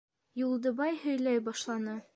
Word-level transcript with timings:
Юлдыбай 0.43 0.97
һөйләй 1.03 1.47
башланы. 1.53 1.99